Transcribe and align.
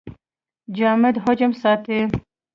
جامد 0.77 1.15
حجم 1.23 1.51
ساتي. 1.61 1.99